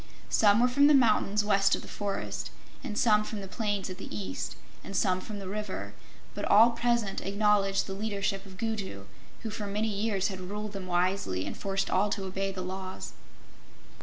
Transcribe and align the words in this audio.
Some 0.31 0.59
were 0.59 0.67
from 0.67 0.87
the 0.87 0.95
mountains 0.95 1.43
west 1.45 1.75
of 1.75 1.83
the 1.83 1.87
forest, 1.87 2.49
and 2.83 2.97
some 2.97 3.23
from 3.23 3.39
the 3.39 3.47
plains 3.47 3.87
at 3.87 3.99
the 3.99 4.07
east, 4.09 4.55
and 4.83 4.95
some 4.95 5.21
from 5.21 5.37
the 5.37 5.47
river; 5.47 5.93
but 6.33 6.43
all 6.45 6.71
present 6.71 7.21
acknowledged 7.21 7.85
the 7.85 7.93
leadership 7.93 8.47
of 8.47 8.57
Gugu, 8.57 9.05
who 9.43 9.49
for 9.51 9.67
many 9.67 9.89
years 9.89 10.29
had 10.29 10.39
ruled 10.39 10.71
them 10.73 10.87
wisely 10.87 11.45
and 11.45 11.55
forced 11.55 11.91
all 11.91 12.09
to 12.09 12.23
obey 12.25 12.51
the 12.51 12.63
laws. 12.63 13.13